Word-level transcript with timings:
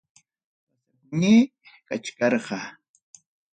Pasakunayñam 0.03 1.51
kachkarqa. 1.87 2.57